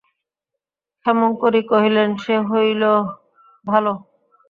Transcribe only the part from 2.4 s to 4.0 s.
হইল ভালো।